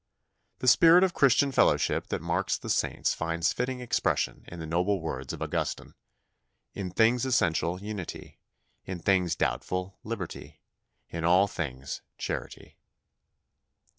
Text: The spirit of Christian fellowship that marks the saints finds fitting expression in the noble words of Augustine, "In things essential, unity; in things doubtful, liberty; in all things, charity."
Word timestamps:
The 0.57 0.67
spirit 0.67 1.03
of 1.03 1.13
Christian 1.13 1.51
fellowship 1.51 2.07
that 2.07 2.23
marks 2.23 2.57
the 2.57 2.71
saints 2.71 3.13
finds 3.13 3.53
fitting 3.53 3.81
expression 3.81 4.45
in 4.47 4.57
the 4.57 4.65
noble 4.65 4.99
words 4.99 5.31
of 5.31 5.43
Augustine, 5.43 5.93
"In 6.73 6.89
things 6.89 7.23
essential, 7.23 7.79
unity; 7.79 8.39
in 8.83 8.97
things 8.97 9.35
doubtful, 9.35 9.99
liberty; 10.03 10.59
in 11.09 11.23
all 11.23 11.47
things, 11.47 12.01
charity." 12.17 12.79